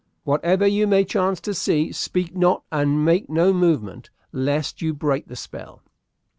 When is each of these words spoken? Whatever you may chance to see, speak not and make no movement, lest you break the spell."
Whatever 0.23 0.65
you 0.65 0.87
may 0.87 1.05
chance 1.05 1.39
to 1.41 1.53
see, 1.53 1.91
speak 1.91 2.35
not 2.35 2.63
and 2.71 3.05
make 3.05 3.29
no 3.29 3.53
movement, 3.53 4.09
lest 4.31 4.81
you 4.81 4.95
break 4.95 5.27
the 5.27 5.35
spell." 5.35 5.83